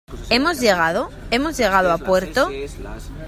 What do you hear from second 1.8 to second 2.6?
a puerto?